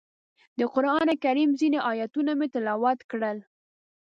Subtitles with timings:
[0.57, 3.37] د قرانکریم ځینې ایتونه مې تلاوت کړل.